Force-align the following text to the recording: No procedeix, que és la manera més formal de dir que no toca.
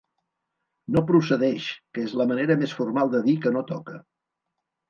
No 0.95 1.03
procedeix, 1.11 1.67
que 1.97 2.05
és 2.07 2.17
la 2.21 2.27
manera 2.33 2.57
més 2.63 2.75
formal 2.81 3.15
de 3.15 3.23
dir 3.29 3.37
que 3.45 3.55
no 3.59 3.67
toca. 3.75 4.03